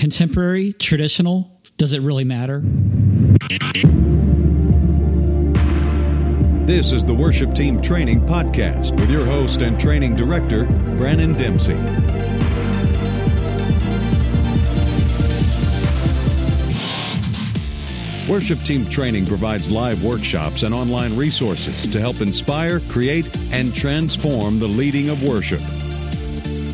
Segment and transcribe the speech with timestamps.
[0.00, 2.62] Contemporary, traditional, does it really matter?
[6.64, 10.64] This is the Worship Team Training Podcast with your host and training director,
[10.96, 11.74] Brannon Dempsey.
[18.26, 24.60] Worship Team Training provides live workshops and online resources to help inspire, create, and transform
[24.60, 25.60] the leading of worship.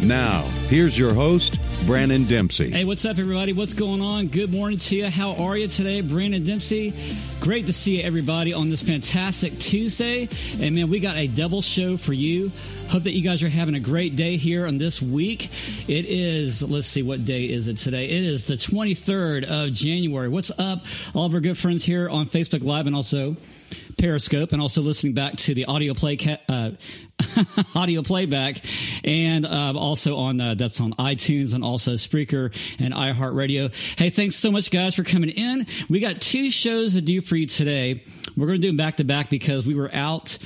[0.06, 2.70] Now, here's your host, Brannon Dempsey.
[2.70, 3.52] Hey, what's up, everybody?
[3.52, 4.26] What's going on?
[4.26, 5.08] Good morning to you.
[5.08, 6.00] How are you today?
[6.00, 6.92] Brannon Dempsey.
[7.38, 10.28] Great to see everybody on this fantastic Tuesday.
[10.60, 12.50] And man, we got a double show for you.
[12.88, 15.48] Hope that you guys are having a great day here on this week.
[15.88, 18.06] It is, let's see, what day is it today?
[18.06, 20.28] It is the 23rd of January.
[20.28, 20.80] What's up,
[21.14, 23.36] all of our good friends here on Facebook Live and also
[23.96, 26.70] Periscope, and also listening back to the audio play ca- uh,
[27.74, 28.62] audio playback,
[29.04, 33.74] and uh, also on uh, that's on iTunes and also Spreaker and iHeartRadio.
[33.98, 35.66] Hey, thanks so much, guys, for coming in.
[35.88, 38.04] We got two shows to do for you today.
[38.36, 40.36] We're going to do them back to back because we were out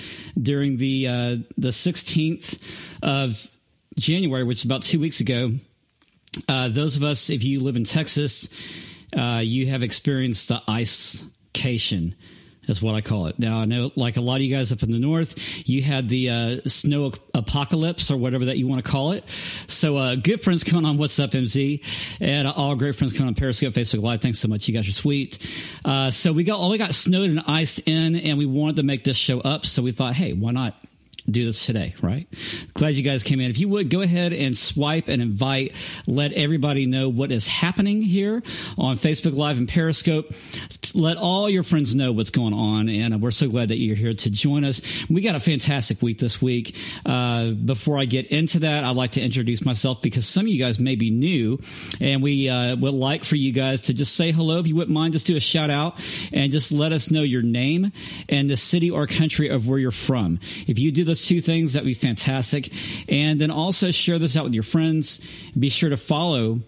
[0.40, 2.58] during the uh, the 16th
[3.02, 3.48] of
[3.98, 5.52] January, which is about two weeks ago.
[6.48, 8.48] Uh, those of us, if you live in Texas,
[9.16, 12.14] uh, you have experienced the icecation
[12.70, 13.38] is what I call it.
[13.38, 15.34] Now I know, like a lot of you guys up in the north,
[15.68, 19.24] you had the uh, snow apocalypse or whatever that you want to call it.
[19.66, 21.82] So, uh, good friends coming on What's Up MZ,
[22.20, 24.20] and all great friends coming on Periscope, Facebook Live.
[24.20, 25.38] Thanks so much, you guys are sweet.
[25.84, 28.82] Uh, so we got all we got snowed and iced in, and we wanted to
[28.82, 29.66] make this show up.
[29.66, 30.74] So we thought, hey, why not?
[31.28, 32.28] Do this today, right?
[32.74, 33.50] Glad you guys came in.
[33.50, 35.74] If you would go ahead and swipe and invite,
[36.06, 38.42] let everybody know what is happening here
[38.78, 40.32] on Facebook Live and Periscope.
[40.94, 44.14] Let all your friends know what's going on, and we're so glad that you're here
[44.14, 44.80] to join us.
[45.08, 46.76] We got a fantastic week this week.
[47.04, 50.58] Uh, before I get into that, I'd like to introduce myself because some of you
[50.58, 51.60] guys may be new,
[52.00, 54.58] and we uh, would like for you guys to just say hello.
[54.58, 56.00] If you wouldn't mind, just do a shout out
[56.32, 57.92] and just let us know your name
[58.28, 60.40] and the city or country of where you're from.
[60.66, 62.70] If you do those two things, that'd be fantastic.
[63.08, 65.20] And then also share this out with your friends.
[65.58, 66.60] Be sure to follow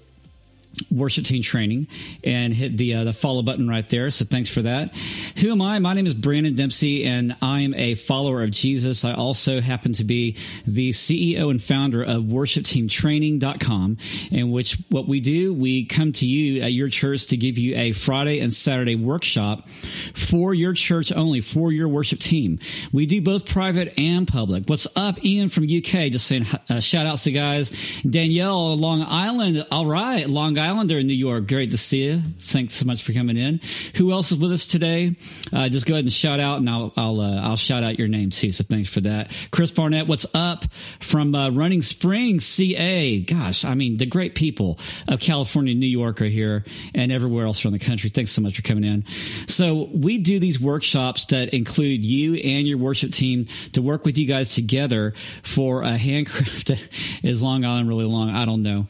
[0.90, 1.88] worship team training
[2.24, 4.10] and hit the uh, the follow button right there.
[4.10, 4.94] So thanks for that.
[5.38, 5.78] Who am I?
[5.78, 9.04] My name is Brannon Dempsey, and I'm a follower of Jesus.
[9.04, 13.98] I also happen to be the CEO and founder of WorshipTeamTraining.com,
[14.30, 17.76] in which what we do, we come to you at your church to give you
[17.76, 19.68] a Friday and Saturday workshop
[20.14, 22.58] for your church only, for your worship team.
[22.92, 24.64] We do both private and public.
[24.66, 26.10] What's up, Ian from UK?
[26.10, 27.70] Just saying uh, shout outs to guys.
[28.08, 29.66] Danielle, Long Island.
[29.70, 31.48] All right, Long Islander in New York.
[31.48, 32.22] Great to see you.
[32.38, 33.60] Thanks so much for coming in.
[33.96, 35.16] Who else is with us today?
[35.52, 38.06] Uh, just go ahead and shout out, and I'll I'll uh, I'll shout out your
[38.06, 38.52] name too.
[38.52, 40.06] So thanks for that, Chris Barnett.
[40.06, 40.64] What's up
[41.00, 43.20] from uh, Running Springs, CA?
[43.22, 44.78] Gosh, I mean the great people
[45.08, 48.08] of California, New York are here, and everywhere else around the country.
[48.08, 49.04] Thanks so much for coming in.
[49.48, 54.16] So we do these workshops that include you and your worship team to work with
[54.16, 56.80] you guys together for a handcrafted.
[57.24, 58.30] Is Long Island really long?
[58.30, 58.86] I don't know,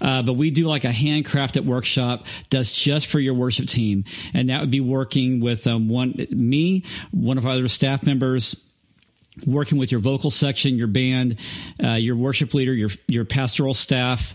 [0.00, 4.04] uh, but we do like a hand handcrafted workshop that's just for your worship team,
[4.34, 8.62] and that would be working with um, one me, one of our other staff members
[9.44, 11.36] working with your vocal section, your band,
[11.84, 14.34] uh, your worship leader, your your pastoral staff,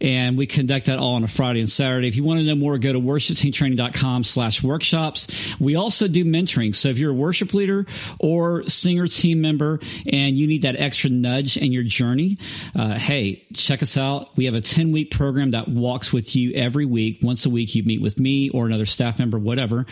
[0.00, 2.08] and we conduct that all on a Friday and Saturday.
[2.08, 5.28] If you want to know more, go to worshipteamtraining.com slash workshops.
[5.60, 6.74] We also do mentoring.
[6.74, 7.86] So if you're a worship leader
[8.18, 12.38] or singer team member and you need that extra nudge in your journey,
[12.74, 14.34] uh, hey, check us out.
[14.36, 17.18] We have a 10 week program that walks with you every week.
[17.22, 19.86] Once a week, you meet with me or another staff member, whatever.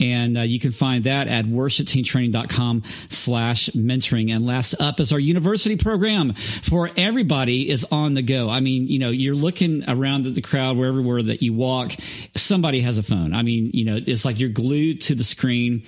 [0.00, 4.34] And uh, you can find that at worshipteamtraining.com slash mentoring.
[4.34, 8.48] And last up is our university program for everybody is on the go.
[8.50, 11.92] I mean, you know, you're looking looking around at the crowd, wherever that you walk,
[12.34, 13.34] somebody has a phone.
[13.34, 15.84] I mean, you know, it's like you're glued to the screen,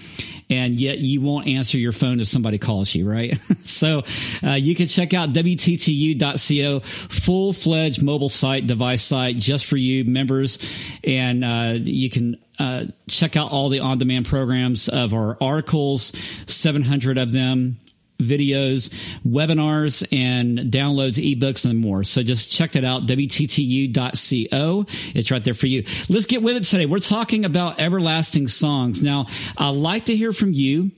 [0.50, 3.40] and yet you won't answer your phone if somebody calls you, right?
[3.64, 4.02] so
[4.42, 10.04] uh, you can check out WTTU.co, full fledged mobile site, device site just for you
[10.04, 10.58] members,
[11.02, 16.12] and uh, you can uh, check out all the on demand programs of our articles,
[16.46, 17.78] 700 of them
[18.18, 18.92] videos,
[19.26, 22.04] webinars, and downloads, ebooks, and more.
[22.04, 24.86] So just check that out, WTTU.co.
[25.14, 25.84] It's right there for you.
[26.08, 26.86] Let's get with it today.
[26.86, 29.02] We're talking about everlasting songs.
[29.02, 29.26] Now,
[29.56, 30.90] I'd like to hear from you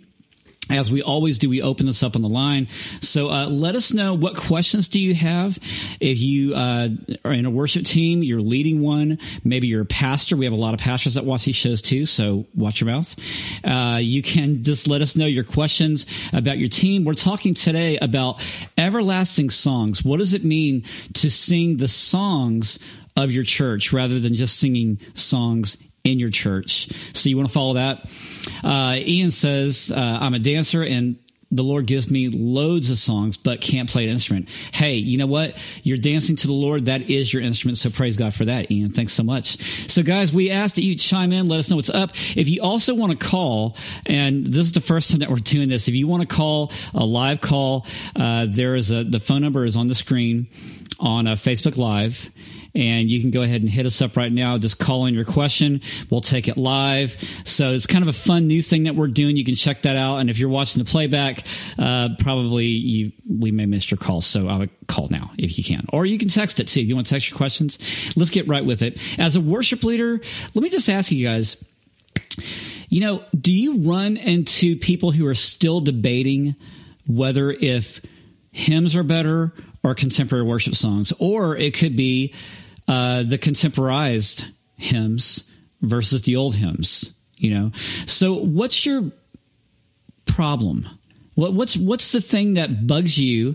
[0.70, 2.68] as we always do, we open this up on the line.
[3.00, 5.58] So uh, let us know what questions do you have.
[6.00, 6.88] If you uh,
[7.24, 9.18] are in a worship team, you're leading one.
[9.44, 10.36] Maybe you're a pastor.
[10.36, 13.14] We have a lot of pastors that watch these shows too, so watch your mouth.
[13.64, 17.04] Uh, you can just let us know your questions about your team.
[17.04, 18.42] We're talking today about
[18.76, 20.04] everlasting songs.
[20.04, 20.84] What does it mean
[21.14, 22.78] to sing the songs
[23.16, 26.88] of your church rather than just singing songs in your church.
[27.14, 28.08] So you want to follow that?
[28.62, 31.18] Uh, Ian says, uh, I'm a dancer and
[31.50, 34.48] the Lord gives me loads of songs, but can't play an instrument.
[34.72, 35.56] Hey, you know what?
[35.84, 36.86] You're dancing to the Lord.
[36.86, 37.78] That is your instrument.
[37.78, 38.90] So praise God for that, Ian.
[38.90, 39.62] Thanks so much.
[39.90, 42.10] So, guys, we ask that you chime in, let us know what's up.
[42.36, 43.76] If you also want to call,
[44.06, 46.72] and this is the first time that we're doing this, if you want to call
[46.94, 47.86] a live call,
[48.16, 50.48] uh, there is a the phone number is on the screen
[50.98, 52.30] on uh, Facebook Live
[52.76, 54.58] and you can go ahead and hit us up right now.
[54.58, 55.80] Just call in your question.
[56.10, 57.16] We'll take it live.
[57.44, 59.36] So it's kind of a fun new thing that we're doing.
[59.36, 60.18] You can check that out.
[60.18, 61.46] And if you're watching the playback,
[61.78, 64.20] uh, probably you we may miss your call.
[64.20, 66.80] So I would call now if you can, or you can text it too.
[66.80, 67.78] If you want to text your questions,
[68.14, 69.00] let's get right with it.
[69.18, 70.20] As a worship leader,
[70.54, 71.64] let me just ask you guys.
[72.88, 76.54] You know, do you run into people who are still debating
[77.08, 78.00] whether if
[78.52, 79.52] hymns are better
[79.86, 82.34] or contemporary worship songs, or it could be
[82.88, 84.44] uh, the contemporized
[84.76, 85.48] hymns
[85.80, 87.14] versus the old hymns.
[87.36, 87.72] You know,
[88.06, 89.12] so what's your
[90.26, 90.88] problem?
[91.36, 93.54] What, what's what's the thing that bugs you,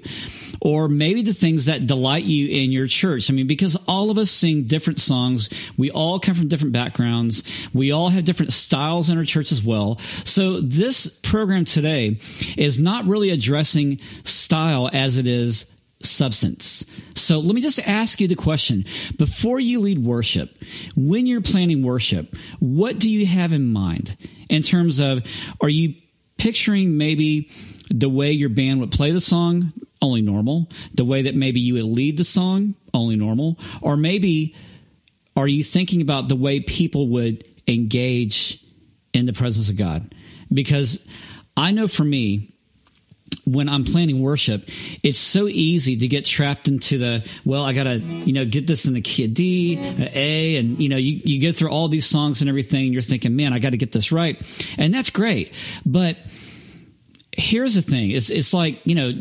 [0.62, 3.30] or maybe the things that delight you in your church?
[3.30, 7.44] I mean, because all of us sing different songs, we all come from different backgrounds,
[7.74, 10.00] we all have different styles in our church as well.
[10.24, 12.20] So this program today
[12.56, 15.71] is not really addressing style as it is
[16.06, 16.86] substance.
[17.16, 18.86] So let me just ask you the question
[19.18, 20.50] before you lead worship,
[20.96, 24.18] when you're planning worship, what do you have in mind
[24.50, 25.24] in terms of
[25.62, 25.96] are you
[26.38, 27.50] picturing maybe
[27.90, 31.76] the way your band would play the song, only normal, the way that maybe you
[31.76, 34.56] would lead the song, only normal, or maybe
[35.36, 38.64] are you thinking about the way people would engage
[39.14, 40.14] in the presence of God?
[40.52, 41.08] Because
[41.56, 42.56] I know for me,
[43.46, 44.70] when I'm planning worship,
[45.04, 48.68] it's so easy to get trapped into the, well, I got to, you know, get
[48.68, 51.88] this in the key of D, A, and, you know, you, you go through all
[51.88, 52.86] these songs and everything.
[52.86, 54.42] And you're thinking, man, I got to get this right.
[54.78, 55.54] And that's great.
[55.86, 56.18] But
[57.32, 59.12] here's the thing it's, it's like, you know,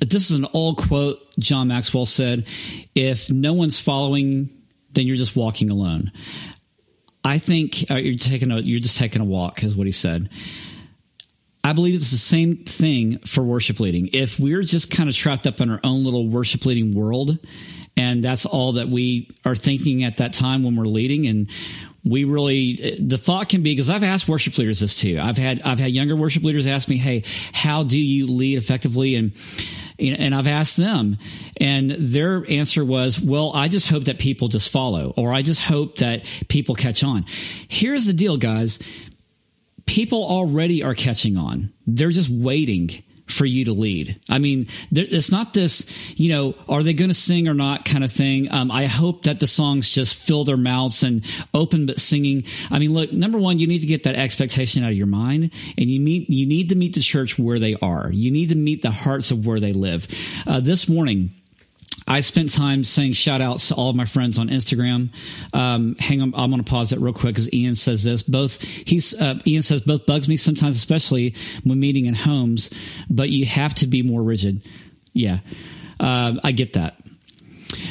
[0.00, 2.46] this is an old quote John Maxwell said
[2.94, 4.50] if no one's following,
[4.92, 6.12] then you're just walking alone.
[7.24, 10.30] I think uh, you're taking a, you're just taking a walk, is what he said.
[11.62, 14.08] I believe it's the same thing for worship leading.
[14.12, 17.38] If we're just kind of trapped up in our own little worship leading world,
[17.96, 21.50] and that's all that we are thinking at that time when we're leading, and
[22.02, 25.18] we really the thought can be because I've asked worship leaders this too.
[25.20, 29.16] I've had I've had younger worship leaders ask me, "Hey, how do you lead effectively?"
[29.16, 29.32] and
[29.98, 31.18] and I've asked them,
[31.58, 35.60] and their answer was, "Well, I just hope that people just follow, or I just
[35.60, 37.26] hope that people catch on."
[37.68, 38.78] Here's the deal, guys
[39.90, 41.72] people already are catching on.
[41.84, 42.90] They're just waiting
[43.26, 44.20] for you to lead.
[44.28, 45.84] I mean, there, it's not this,
[46.16, 48.52] you know, are they going to sing or not kind of thing.
[48.52, 52.44] Um, I hope that the songs just fill their mouths and open but singing.
[52.70, 55.50] I mean, look, number one, you need to get that expectation out of your mind,
[55.76, 58.12] and you meet you need to meet the church where they are.
[58.12, 60.06] You need to meet the hearts of where they live.
[60.46, 61.34] Uh, this morning.
[62.10, 65.10] I spent time saying shout outs to all of my friends on Instagram.
[65.52, 68.24] Um, hang on, I'm going to pause that real quick because Ian says this.
[68.24, 72.70] Both he's uh, Ian says both bugs me sometimes, especially when meeting in homes.
[73.08, 74.68] But you have to be more rigid.
[75.12, 75.38] Yeah,
[76.00, 76.96] uh, I get that.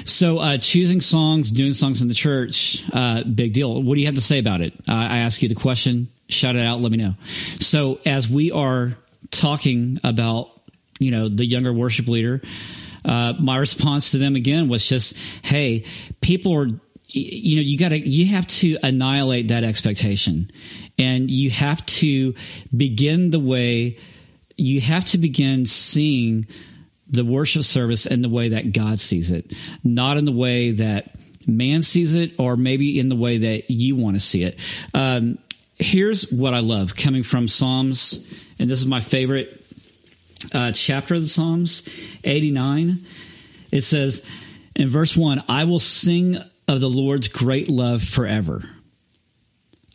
[0.03, 3.81] So uh, choosing songs, doing songs in the church, uh, big deal.
[3.81, 4.73] What do you have to say about it?
[4.89, 6.09] I ask you the question.
[6.27, 6.81] Shout it out.
[6.81, 7.13] Let me know.
[7.55, 8.97] So as we are
[9.31, 10.49] talking about,
[10.99, 12.41] you know, the younger worship leader
[13.05, 15.85] uh, my response to them again was just, hey,
[16.21, 16.67] people are
[17.11, 20.51] you know you got to you have to annihilate that expectation.
[20.97, 22.35] And you have to
[22.75, 23.97] begin the way
[24.57, 26.45] you have to begin seeing
[27.07, 29.51] the worship service in the way that God sees it
[29.83, 31.15] not in the way that
[31.47, 34.59] man sees it or maybe in the way that you want to see it.
[34.93, 35.39] Um,
[35.75, 38.27] here's what I love coming from Psalms
[38.59, 39.58] and this is my favorite
[40.53, 41.87] uh, chapter of the Psalms,
[42.23, 43.05] 89.
[43.71, 44.25] It says
[44.75, 48.63] in verse 1 I will sing of the Lord's great love forever.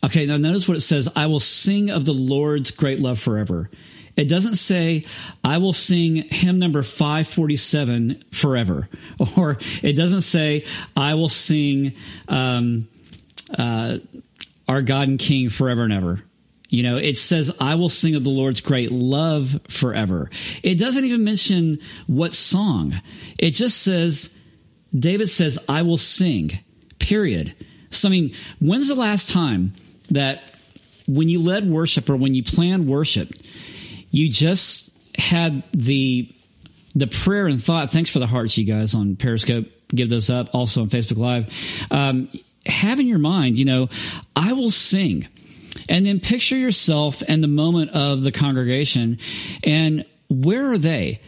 [0.04, 3.70] Okay, now notice what it says I will sing of the Lord's great love forever.
[4.16, 5.06] It doesn't say,
[5.42, 8.88] I will sing hymn number 547 forever.
[9.36, 10.64] Or it doesn't say,
[10.96, 11.94] I will sing
[12.28, 12.88] um,
[13.56, 13.98] uh,
[14.68, 16.22] our God and King forever and ever.
[16.74, 20.28] You know, it says, I will sing of the Lord's great love forever.
[20.64, 21.78] It doesn't even mention
[22.08, 23.00] what song.
[23.38, 24.36] It just says,
[24.92, 26.58] David says, I will sing,
[26.98, 27.54] period.
[27.90, 29.74] So, I mean, when's the last time
[30.10, 30.42] that
[31.06, 33.32] when you led worship or when you planned worship,
[34.10, 36.28] you just had the
[36.96, 37.92] the prayer and thought.
[37.92, 39.66] Thanks for the hearts, you guys on Periscope.
[39.88, 40.50] Give those up.
[40.52, 41.52] Also on Facebook Live.
[41.90, 42.28] Um,
[42.66, 43.90] have in your mind, you know,
[44.34, 45.28] I will sing.
[45.88, 49.18] And then picture yourself in the moment of the congregation
[49.62, 51.20] and where are they?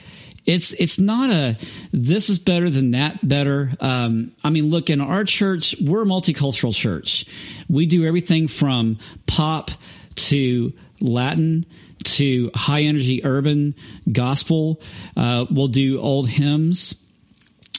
[0.47, 1.59] It's it's not a
[1.93, 3.73] this is better than that better.
[3.81, 7.27] Um, I mean, look in our church, we're a multicultural church.
[7.69, 9.73] We do everything from pop
[10.15, 11.67] to Latin
[12.05, 13.75] to high energy urban
[14.11, 14.81] gospel.
[15.17, 17.03] Uh, we'll do old hymns.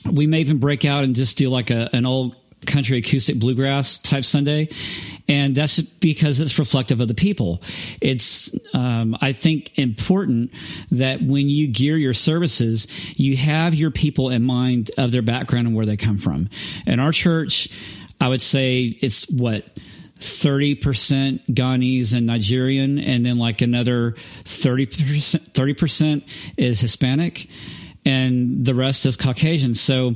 [0.05, 3.97] We may even break out and just do like a, an old country acoustic bluegrass
[3.97, 4.69] type Sunday,
[5.27, 7.61] and that's because it's reflective of the people.
[8.01, 10.51] It's um, I think important
[10.91, 15.67] that when you gear your services, you have your people in mind of their background
[15.67, 16.49] and where they come from.
[16.85, 17.69] In our church,
[18.19, 19.65] I would say it's what.
[20.19, 24.13] 30% Ghanese and Nigerian, and then like another
[24.45, 24.87] 30%,
[25.51, 26.23] 30%
[26.57, 27.47] is Hispanic,
[28.07, 29.73] and the rest is Caucasian.
[29.73, 30.15] So,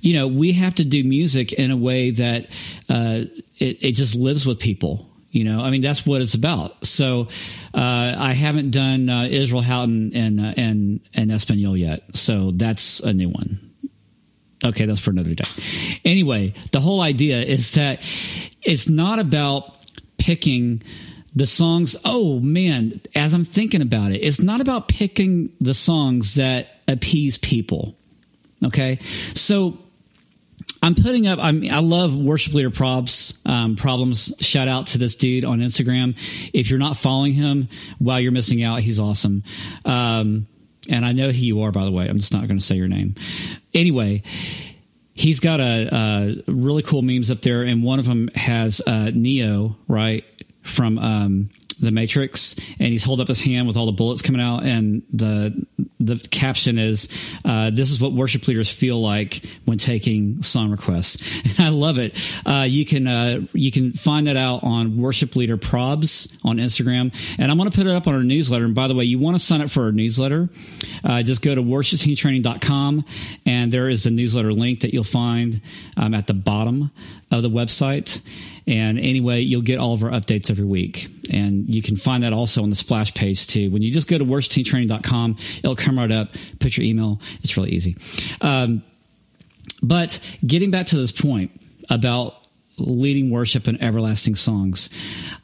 [0.00, 2.46] you know, we have to do music in a way that
[2.88, 3.24] uh,
[3.58, 5.10] it, it just lives with people.
[5.30, 6.86] You know, I mean, that's what it's about.
[6.86, 7.28] So,
[7.74, 13.00] uh, I haven't done uh, Israel Houghton and uh, and and Espanol yet, so that's
[13.00, 13.58] a new one.
[14.64, 15.44] Okay, that's for another day.
[16.04, 18.02] Anyway, the whole idea is that
[18.62, 19.74] it's not about
[20.18, 20.84] picking
[21.34, 21.96] the songs.
[22.04, 27.36] Oh man, as I'm thinking about it, it's not about picking the songs that appease
[27.38, 27.96] people.
[28.64, 28.98] Okay,
[29.34, 29.78] so
[30.82, 31.38] I'm putting up.
[31.40, 34.34] I'm, I love worship leader props um, problems.
[34.40, 36.16] Shout out to this dude on Instagram.
[36.52, 38.80] If you're not following him, wow, you're missing out.
[38.80, 39.44] He's awesome.
[39.84, 40.46] Um,
[40.90, 42.06] and I know who you are, by the way.
[42.06, 43.14] I'm just not going to say your name.
[43.72, 44.22] Anyway,
[45.14, 45.88] he's got a,
[46.46, 50.24] a, really cool memes up there, and one of them has uh, Neo right
[50.64, 54.40] from um, the Matrix, and he's holding up his hand with all the bullets coming
[54.40, 55.66] out, and the
[56.00, 57.08] the caption is,
[57.44, 61.22] uh, "This is what worship leaders feel like when taking song requests."
[61.58, 62.18] And I love it.
[62.46, 67.14] Uh, you can uh, you can find that out on Worship Leader Probs on Instagram,
[67.38, 68.64] and I'm going to put it up on our newsletter.
[68.64, 70.48] And by the way, you want to sign up for our newsletter?
[71.02, 73.04] Uh, just go to worshipteamtraining.com,
[73.46, 75.60] and there is a newsletter link that you'll find
[75.96, 76.90] um, at the bottom
[77.30, 78.20] of the website.
[78.66, 81.08] And anyway, you'll get all of our updates every week.
[81.30, 83.70] And you can find that also on the splash page too.
[83.70, 86.34] When you just go to worshipteamtraining.com, it'll come right up.
[86.60, 87.20] Put your email.
[87.42, 87.96] It's really easy.
[88.40, 88.82] Um,
[89.82, 92.34] but getting back to this point about
[92.78, 94.88] leading worship and everlasting songs,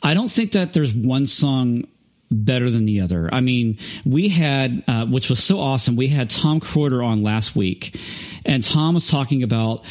[0.02, 1.84] I don't think that there's one song
[2.30, 3.28] better than the other.
[3.32, 7.56] I mean, we had, uh, which was so awesome, we had Tom Croiter on last
[7.56, 7.98] week,
[8.46, 9.84] and Tom was talking about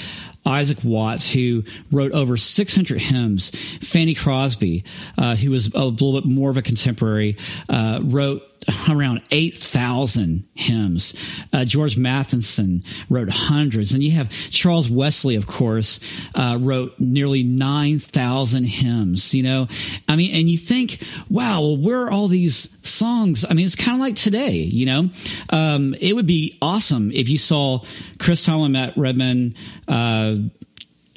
[0.49, 3.51] Isaac Watts, who wrote over 600 hymns.
[3.81, 4.83] Fanny Crosby,
[5.17, 7.37] uh, who was a little bit more of a contemporary,
[7.69, 8.43] uh, wrote
[8.89, 11.15] around 8,000 hymns.
[11.53, 13.93] Uh, George Matheson wrote hundreds.
[13.93, 15.99] And you have Charles Wesley, of course,
[16.35, 19.67] uh, wrote nearly 9,000 hymns, you know?
[20.07, 23.45] I mean, and you think, wow, well, where are all these songs?
[23.49, 25.09] I mean, it's kind of like today, you know?
[25.49, 27.83] Um, it would be awesome if you saw
[28.19, 29.55] Chris Tomlin, Matt Redman,
[29.87, 30.35] uh,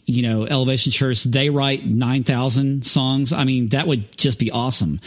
[0.05, 3.33] you know, Elevation Church, they write 9,000 songs.
[3.33, 5.01] I mean, that would just be awesome.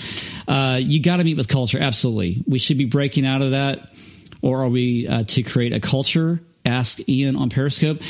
[0.47, 1.79] Uh, you got to meet with culture.
[1.79, 2.43] Absolutely.
[2.47, 3.91] We should be breaking out of that.
[4.41, 6.39] Or are we uh, to create a culture?
[6.65, 8.01] Ask Ian on Periscope.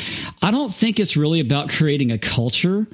[0.42, 2.88] I don't think it's really about creating a culture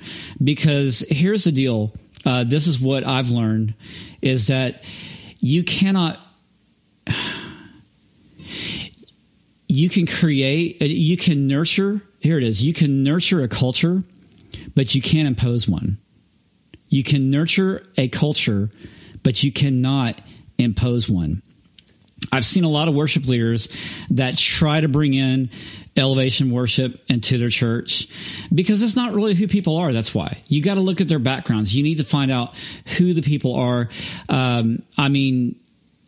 [0.44, 1.94] because here's the deal.
[2.26, 3.74] Uh, this is what I've learned
[4.22, 4.84] is that
[5.40, 6.20] you cannot
[9.68, 12.64] you can create you can nurture here it is.
[12.64, 14.04] You can nurture a culture,
[14.76, 15.98] but you can't impose one.
[16.88, 18.70] You can nurture a culture,
[19.24, 20.22] but you cannot
[20.58, 21.42] impose one.
[22.32, 23.68] I've seen a lot of worship leaders
[24.12, 25.50] that try to bring in
[25.98, 28.08] elevation worship into their church
[28.54, 29.92] because it's not really who people are.
[29.92, 31.76] That's why you got to look at their backgrounds.
[31.76, 32.56] You need to find out
[32.98, 33.90] who the people are.
[34.30, 35.60] Um, I mean,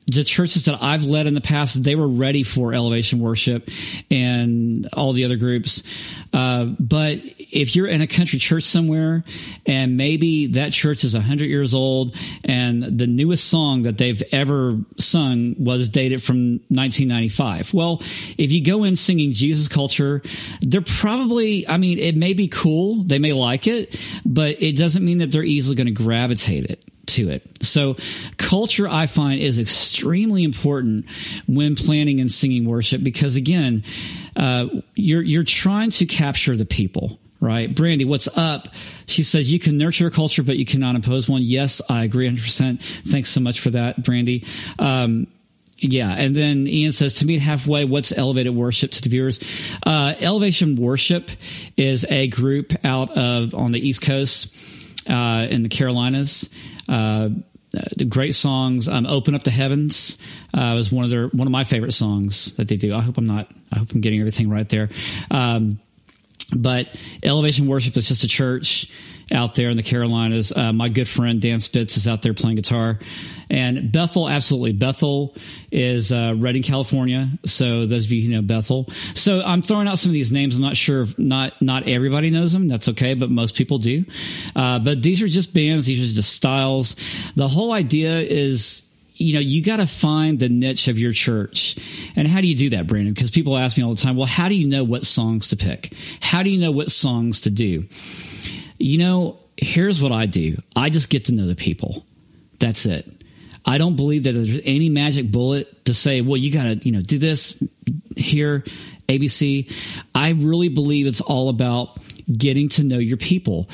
[0.07, 3.69] the churches that I've led in the past, they were ready for elevation worship
[4.11, 5.83] and all the other groups.
[6.33, 9.23] Uh, but if you're in a country church somewhere
[9.65, 14.77] and maybe that church is 100 years old and the newest song that they've ever
[14.97, 17.73] sung was dated from 1995.
[17.73, 18.01] Well,
[18.37, 20.21] if you go in singing Jesus culture,
[20.61, 23.03] they're probably, I mean, it may be cool.
[23.03, 26.83] They may like it, but it doesn't mean that they're easily going to gravitate it
[27.07, 27.43] to it.
[27.63, 27.97] So,
[28.37, 31.05] culture I find is extremely important
[31.47, 33.83] when planning and singing worship because, again,
[34.35, 37.19] uh, you're you're trying to capture the people.
[37.39, 38.69] Right, Brandy, what's up?
[39.05, 41.41] She says you can nurture a culture, but you cannot impose one.
[41.41, 42.41] Yes, I agree 100.
[42.41, 44.45] percent Thanks so much for that, Brandy.
[44.79, 45.27] Um,
[45.79, 47.83] Yeah, and then Ian says to meet halfway.
[47.83, 49.41] What's elevated worship to the viewers?
[49.85, 51.29] Uh, Elevation Worship
[51.75, 54.55] is a group out of on the East Coast
[55.09, 56.49] uh, in the Carolinas.
[56.87, 57.29] Uh,
[58.07, 58.87] great songs.
[58.87, 60.17] Um, "Open Up the Heavens"
[60.53, 62.93] uh, was one of their one of my favorite songs that they do.
[62.93, 63.49] I hope I'm not.
[63.71, 64.89] I hope I'm getting everything right there.
[65.31, 65.79] Um,
[66.55, 66.87] but
[67.23, 68.91] Elevation Worship is just a church
[69.33, 70.51] out there in the Carolinas.
[70.55, 72.99] Uh, my good friend Dan Spitz is out there playing guitar.
[73.49, 74.73] And Bethel, absolutely.
[74.73, 75.35] Bethel
[75.71, 77.29] is uh, Redding, California.
[77.45, 78.89] So those of you who know Bethel.
[79.13, 80.55] So I'm throwing out some of these names.
[80.55, 82.67] I'm not sure if not not everybody knows them.
[82.67, 84.05] That's okay, but most people do.
[84.55, 85.85] Uh, but these are just bands.
[85.85, 86.95] These are just styles.
[87.35, 91.77] The whole idea is you know, you got to find the niche of your church.
[92.15, 93.13] And how do you do that, Brannon?
[93.13, 95.55] Because people ask me all the time, well, how do you know what songs to
[95.55, 95.93] pick?
[96.19, 97.87] How do you know what songs to do?
[98.83, 102.05] You know, here's what I do I just get to know the people.
[102.59, 103.09] That's it.
[103.65, 106.91] I don't believe that there's any magic bullet to say, well, you got to, you
[106.91, 107.63] know, do this
[108.17, 108.65] here,
[109.07, 109.73] ABC.
[110.13, 111.97] I really believe it's all about
[112.29, 113.69] getting to know your people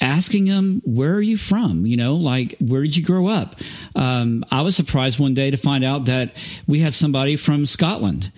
[0.00, 3.56] asking them where are you from you know like where did you grow up
[3.96, 6.36] um, i was surprised one day to find out that
[6.68, 8.30] we had somebody from scotland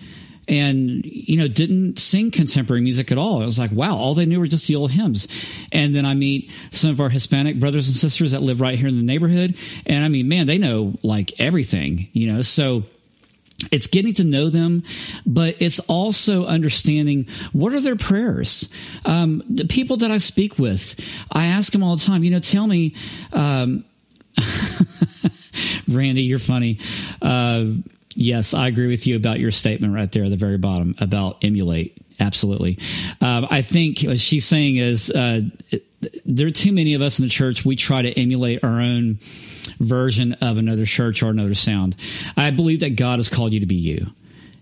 [0.47, 3.41] and you know didn't sing contemporary music at all.
[3.41, 5.27] It was like wow, all they knew were just the old hymns.
[5.71, 8.87] And then I meet some of our Hispanic brothers and sisters that live right here
[8.87, 9.55] in the neighborhood,
[9.85, 12.41] and I mean, man, they know like everything, you know.
[12.41, 12.83] So
[13.71, 14.83] it's getting to know them,
[15.25, 18.69] but it's also understanding what are their prayers.
[19.05, 20.99] Um, the people that I speak with,
[21.31, 22.23] I ask them all the time.
[22.23, 22.95] You know, tell me.
[23.33, 23.85] Um,
[25.87, 26.79] Randy, you're funny.
[27.21, 27.65] Uh,
[28.15, 31.43] Yes, I agree with you about your statement right there at the very bottom about
[31.43, 31.97] emulate.
[32.19, 32.77] Absolutely.
[33.19, 35.41] Um, I think what she's saying is uh,
[36.25, 37.65] there are too many of us in the church.
[37.65, 39.19] We try to emulate our own
[39.79, 41.95] version of another church or another sound.
[42.37, 44.07] I believe that God has called you to be you.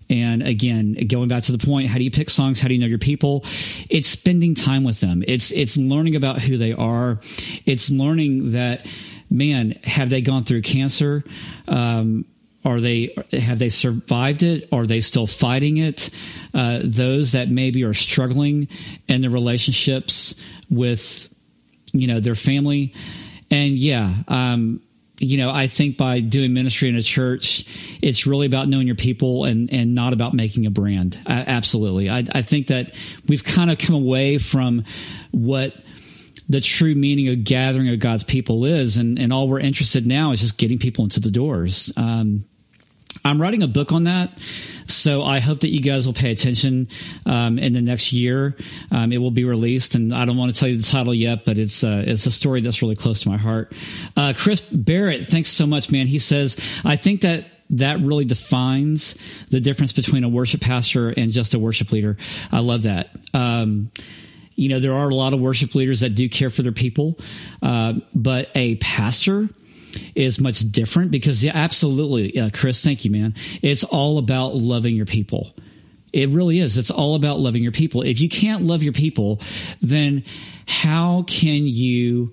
[0.08, 2.60] And again, going back to the point, how do you pick songs?
[2.60, 3.44] How do you know your people?
[3.88, 5.22] It's spending time with them.
[5.26, 7.20] It's it's learning about who they are.
[7.64, 8.86] It's learning that,
[9.30, 11.22] man, have they gone through cancer?
[11.68, 12.24] Um,
[12.64, 14.68] are they have they survived it?
[14.70, 16.10] Are they still fighting it?
[16.52, 18.68] Uh, those that maybe are struggling
[19.08, 21.32] in their relationships with
[21.92, 22.94] you know their family,
[23.50, 24.82] and yeah, um,
[25.20, 27.66] you know, I think by doing ministry in a church,
[28.00, 31.18] it's really about knowing your people and and not about making a brand.
[31.26, 32.94] I, absolutely, I, I think that
[33.26, 34.84] we've kind of come away from
[35.30, 35.74] what
[36.50, 40.32] the true meaning of gathering of God's people is, and, and all we're interested now
[40.32, 41.92] is just getting people into the doors.
[41.96, 42.44] Um,
[43.24, 44.38] I'm writing a book on that,
[44.86, 46.88] so I hope that you guys will pay attention
[47.26, 48.56] um, in the next year.
[48.90, 51.44] Um, it will be released, and I don't want to tell you the title yet,
[51.44, 53.72] but it's uh, it's a story that's really close to my heart.
[54.16, 56.06] Uh, Chris Barrett, thanks so much, man.
[56.06, 59.14] He says, I think that that really defines
[59.50, 62.16] the difference between a worship pastor and just a worship leader.
[62.50, 63.10] I love that.
[63.32, 63.90] Um,
[64.56, 67.18] you know, there are a lot of worship leaders that do care for their people,
[67.62, 69.48] uh, but a pastor
[70.14, 72.82] is much different because yeah, absolutely, uh, Chris.
[72.82, 73.34] Thank you, man.
[73.62, 75.54] It's all about loving your people.
[76.12, 76.76] It really is.
[76.76, 78.02] It's all about loving your people.
[78.02, 79.40] If you can't love your people,
[79.80, 80.24] then
[80.66, 82.32] how can you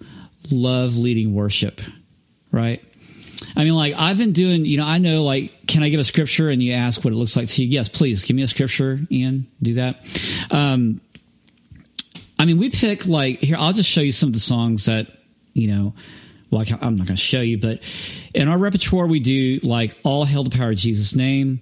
[0.52, 1.82] love leading worship?
[2.52, 2.84] Right?
[3.56, 6.04] I mean, like, I've been doing, you know, I know, like, can I give a
[6.04, 6.50] scripture?
[6.50, 7.70] And you ask what it looks like to you.
[7.70, 9.48] Yes, please give me a scripture, Ian.
[9.62, 10.04] Do that.
[10.50, 11.02] Um,
[12.40, 15.08] I mean, we pick, like, here, I'll just show you some of the songs that,
[15.54, 15.94] you know,
[16.50, 17.82] well, I'm not going to show you, but
[18.34, 21.62] in our repertoire, we do like all hail the power of Jesus' name.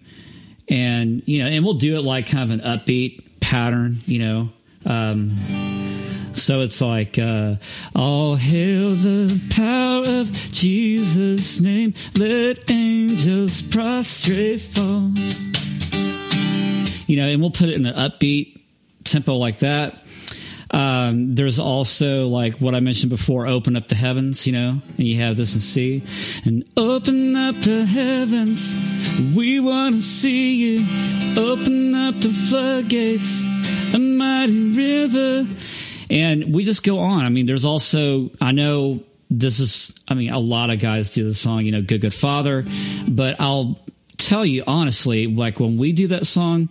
[0.68, 4.50] And, you know, and we'll do it like kind of an upbeat pattern, you know.
[4.86, 5.38] Um,
[6.34, 7.56] so it's like, uh,
[7.96, 11.94] all hail the power of Jesus' name.
[12.18, 15.12] Let angels prostrate fall.
[17.08, 18.60] You know, and we'll put it in an upbeat
[19.04, 20.05] tempo like that.
[20.72, 25.08] Um, there's also like what I mentioned before, open up the heavens, you know, and
[25.08, 26.04] you have this and see,
[26.44, 28.76] And open up the heavens,
[29.36, 30.86] we want to see you.
[31.38, 33.46] Open up the floodgates,
[33.94, 35.48] a mighty river.
[36.10, 37.26] And we just go on.
[37.26, 41.24] I mean, there's also, I know this is, I mean, a lot of guys do
[41.24, 42.66] the song, you know, Good Good Father,
[43.08, 43.80] but I'll
[44.18, 46.70] tell you honestly, like when we do that song,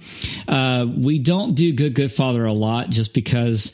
[0.48, 3.72] uh, we don't do Good Good Father a lot just because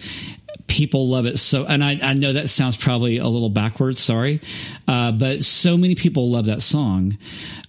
[0.67, 4.41] people love it so and I, I know that sounds probably a little backwards sorry
[4.87, 7.19] uh, but so many people love that song.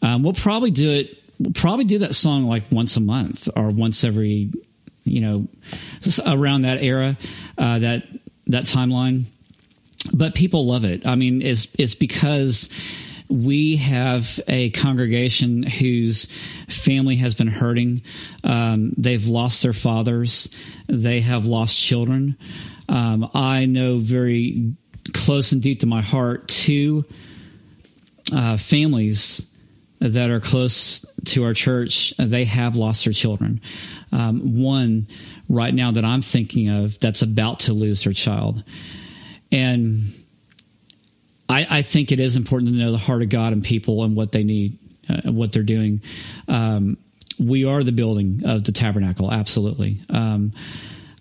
[0.04, 3.70] Um, we'll probably do it we'll probably do that song like once a month or
[3.70, 4.52] once every
[5.04, 5.48] you know
[6.28, 7.18] around that era
[7.58, 8.04] uh, that
[8.48, 9.26] that timeline.
[10.14, 11.06] But people love it.
[11.06, 12.70] I mean it's it's because
[13.32, 16.26] we have a congregation whose
[16.70, 18.02] family has been hurting.
[18.44, 20.54] Um, they've lost their fathers,
[20.88, 22.38] they have lost children.
[22.90, 24.74] Um, I know very
[25.14, 27.06] close and deep to my heart two
[28.36, 29.48] uh, families
[30.00, 32.14] that are close to our church.
[32.18, 33.62] They have lost their children.
[34.12, 35.08] Um, one
[35.48, 38.64] right now that I'm thinking of that's about to lose their child.
[39.52, 40.14] And
[41.52, 44.16] I, I, think it is important to know the heart of God and people and
[44.16, 46.02] what they need, uh, what they're doing.
[46.48, 46.98] Um,
[47.40, 50.02] we are the building of the tabernacle, absolutely.
[50.10, 50.54] Um,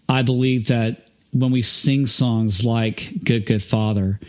[0.09, 4.21] I believe that when we sing songs like Good, Good Father,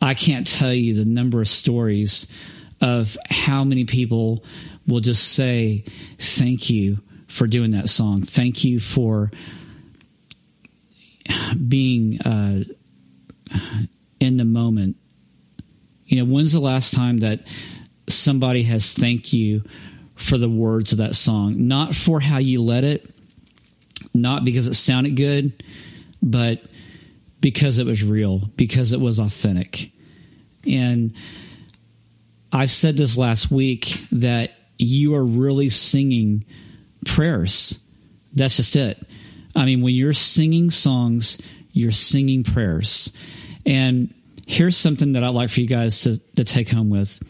[0.00, 2.30] I can't tell you the number of stories
[2.80, 4.44] of how many people
[4.86, 5.84] will just say,
[6.18, 8.22] Thank you for doing that song.
[8.22, 9.30] Thank you for
[11.68, 12.64] being uh,
[14.20, 14.96] in the moment
[16.06, 17.40] you know, when's the last time that
[18.08, 19.62] somebody has thanked you
[20.14, 21.66] for the words of that song?
[21.66, 23.10] Not for how you led it,
[24.12, 25.62] not because it sounded good,
[26.22, 26.62] but
[27.40, 29.90] because it was real, because it was authentic.
[30.66, 31.14] And
[32.52, 36.44] I've said this last week that you are really singing
[37.04, 37.78] prayers.
[38.32, 39.04] That's just it.
[39.56, 41.38] I mean, when you're singing songs,
[41.72, 43.16] you're singing prayers.
[43.66, 44.14] And
[44.46, 47.22] here's something that I'd like for you guys to, to take home with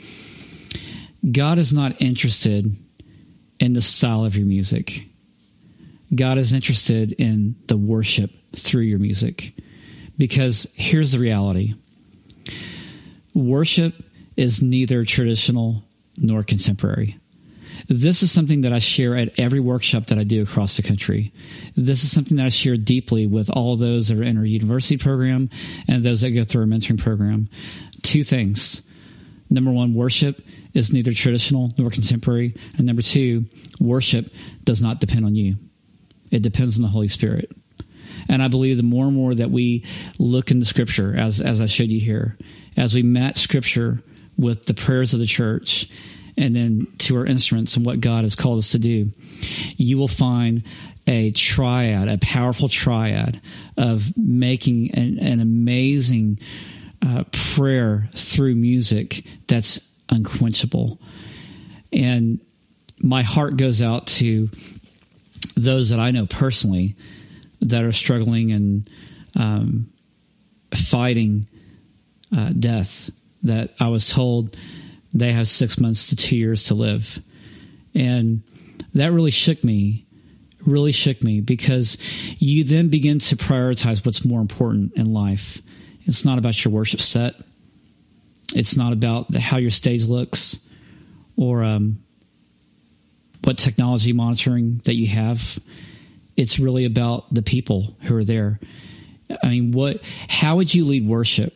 [1.31, 2.77] God is not interested
[3.59, 5.07] in the style of your music.
[6.14, 9.55] God is interested in the worship through your music.
[10.16, 11.74] Because here's the reality
[13.35, 13.94] worship
[14.37, 15.83] is neither traditional
[16.18, 17.18] nor contemporary.
[17.88, 21.32] This is something that I share at every workshop that I do across the country.
[21.76, 24.96] This is something that I share deeply with all those that are in our university
[24.96, 25.50] program
[25.86, 27.48] and those that go through our mentoring program.
[28.02, 28.82] Two things.
[29.50, 30.40] Number one, worship
[30.72, 32.56] is neither traditional nor contemporary.
[32.76, 33.44] And number two,
[33.80, 34.32] worship
[34.64, 35.56] does not depend on you,
[36.30, 37.50] it depends on the Holy Spirit.
[38.28, 39.84] And I believe the more and more that we
[40.18, 42.38] look in the scripture, as, as I showed you here,
[42.76, 44.02] as we match scripture
[44.38, 45.90] with the prayers of the church
[46.36, 49.12] and then to our instruments and what God has called us to do,
[49.76, 50.64] you will find
[51.06, 53.40] a triad, a powerful triad
[53.76, 56.38] of making an, an amazing
[57.06, 60.98] uh, prayer through music that's unquenchable.
[61.92, 62.40] And
[62.98, 64.48] my heart goes out to
[65.54, 66.96] those that I know personally
[67.60, 68.90] that are struggling and
[69.36, 69.92] um,
[70.74, 71.46] fighting
[72.34, 73.10] uh, death.
[73.42, 74.56] That I was told
[75.14, 77.20] they have six months to two years to live.
[77.94, 78.42] And
[78.94, 80.05] that really shook me,
[80.66, 81.96] really shook me because
[82.38, 85.62] you then begin to prioritize what's more important in life.
[86.03, 87.37] It's not about your worship set,
[88.53, 90.61] it's not about how your stage looks
[91.37, 91.98] or um,
[93.42, 95.59] what technology monitoring that you have.
[96.37, 98.59] It's really about the people who are there.
[99.42, 100.03] I mean, what?
[100.29, 101.55] How would you lead worship?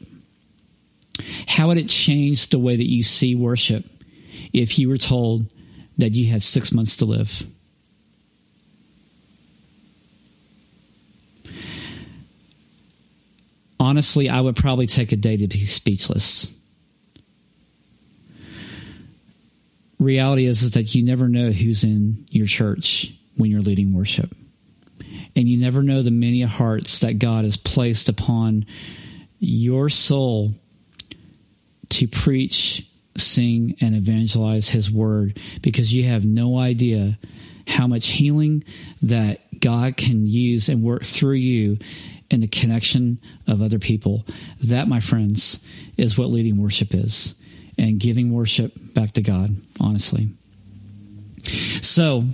[1.58, 3.84] How would it change the way that you see worship
[4.52, 5.52] if you were told
[5.96, 7.44] that you had six months to live?
[13.80, 16.56] Honestly, I would probably take a day to be speechless.
[19.98, 24.32] Reality is, is that you never know who's in your church when you're leading worship.
[25.34, 28.64] And you never know the many hearts that God has placed upon
[29.40, 30.54] your soul
[31.90, 37.18] to preach, sing, and evangelize His Word because you have no idea
[37.66, 38.64] how much healing
[39.02, 41.78] that God can use and work through you
[42.30, 44.24] in the connection of other people.
[44.62, 45.60] That, my friends,
[45.96, 47.34] is what leading worship is
[47.76, 50.28] and giving worship back to God, honestly.
[51.82, 52.24] So,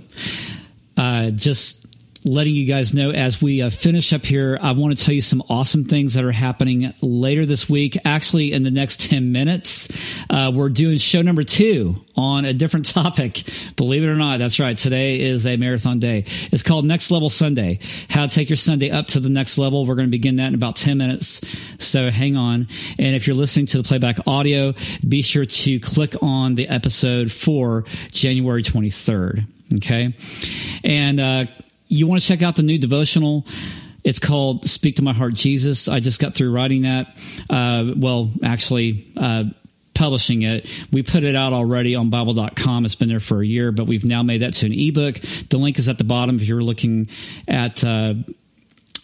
[0.97, 1.84] uh, just
[2.25, 5.21] letting you guys know as we uh, finish up here, I want to tell you
[5.21, 7.97] some awesome things that are happening later this week.
[8.03, 9.89] Actually, in the next 10 minutes,
[10.31, 13.43] uh, we're doing show number two on a different topic.
[13.75, 14.75] Believe it or not, that's right.
[14.75, 16.25] Today is a marathon day.
[16.51, 17.79] It's called Next Level Sunday.
[18.09, 19.85] How to take your Sunday up to the next level.
[19.85, 21.41] We're going to begin that in about 10 minutes.
[21.77, 22.67] So hang on.
[22.97, 24.73] And if you're listening to the playback audio,
[25.07, 29.45] be sure to click on the episode for January 23rd.
[29.75, 30.15] Okay.
[30.83, 31.45] And, uh,
[31.87, 33.45] you want to check out the new devotional.
[34.03, 35.87] It's called Speak to My Heart Jesus.
[35.87, 37.15] I just got through writing that.
[37.49, 39.45] Uh, well, actually, uh,
[39.95, 40.69] publishing it.
[40.91, 42.85] We put it out already on Bible.com.
[42.85, 45.15] It's been there for a year, but we've now made that to an ebook.
[45.49, 47.09] The link is at the bottom if you're looking
[47.47, 47.83] at.
[47.83, 48.15] Uh,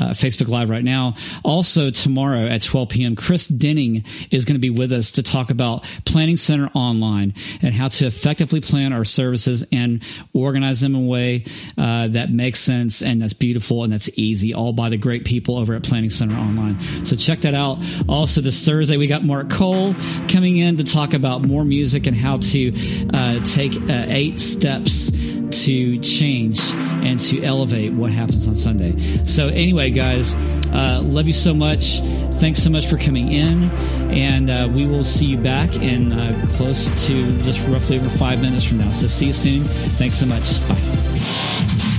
[0.02, 1.16] uh, Facebook Live right now.
[1.44, 5.52] Also, tomorrow at 12 p.m., Chris Denning is going to be with us to talk
[5.52, 11.04] about Planning Center Online and how to effectively plan our services and organize them in
[11.04, 11.46] a way
[11.78, 15.58] uh, that makes sense and that's beautiful and that's easy, all by the great people
[15.58, 16.80] over at Planning Center Online.
[17.06, 17.78] So check that out.
[18.10, 19.94] Also, this Thursday, we got Mark Cole
[20.28, 22.74] coming in to talk about more music and how to
[23.14, 25.12] uh, take uh, eight steps
[25.52, 26.60] to change
[27.04, 28.98] and to elevate what happens on Sunday.
[29.24, 30.36] So, anyway, guys,
[30.74, 32.00] uh, love you so much.
[32.36, 33.70] Thanks so much for coming in,
[34.12, 38.42] and uh, we will see you back in uh, close to just roughly over five
[38.42, 38.92] minutes from now.
[38.92, 39.64] So, see you soon.
[39.98, 40.60] Thanks so much.
[40.68, 41.02] Bye.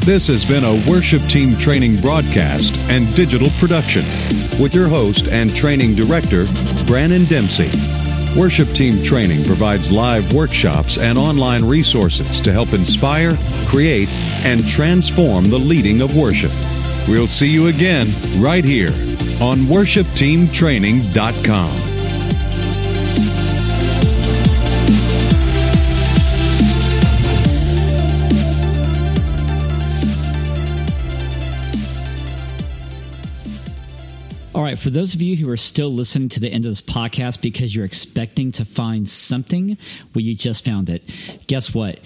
[0.04, 4.02] This has been a worship team training broadcast and digital production
[4.60, 6.44] with your host and training director,
[6.86, 8.01] Brannon Dempsey.
[8.36, 14.08] Worship Team Training provides live workshops and online resources to help inspire, create,
[14.44, 16.50] and transform the leading of worship.
[17.08, 18.06] We'll see you again
[18.38, 18.88] right here
[19.40, 21.91] on worshipteamtraining.com.
[34.72, 37.42] right, for those of you who are still listening to the end of this podcast
[37.42, 39.76] because you're expecting to find something,
[40.14, 41.02] well, you just found it.
[41.46, 42.00] Guess what?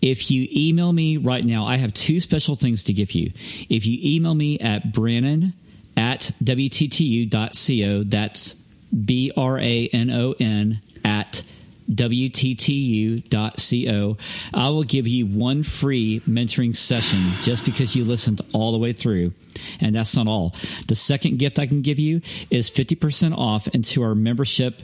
[0.00, 3.32] If you email me right now, I have two special things to give you.
[3.68, 5.54] If you email me at Brannon
[5.96, 8.54] at WTTU.co, that's
[8.92, 10.80] B R A N O N
[11.90, 13.26] WTTU.co.
[14.54, 18.92] I will give you one free mentoring session just because you listened all the way
[18.92, 19.32] through.
[19.80, 20.54] And that's not all.
[20.88, 24.82] The second gift I can give you is 50% off into our membership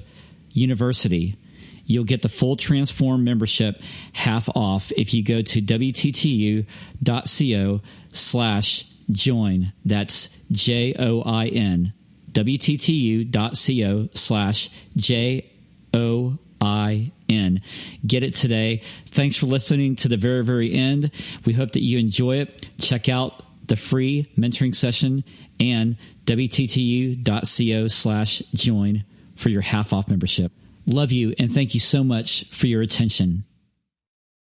[0.53, 1.37] university.
[1.85, 3.83] You'll get the full Transform membership
[4.13, 6.67] half off if you go to WTTU.co
[8.13, 9.73] slash join.
[9.85, 11.93] That's J O I N.
[12.33, 15.51] WTTU.co slash J
[15.93, 17.63] O I N.
[18.07, 18.83] Get it today.
[19.07, 21.11] Thanks for listening to the very, very end.
[21.45, 22.67] We hope that you enjoy it.
[22.79, 25.25] Check out the free mentoring session
[25.59, 25.97] and
[26.27, 29.05] WTTU.co slash join
[29.37, 30.53] for your half off membership.
[30.87, 33.45] Love you and thank you so much for your attention.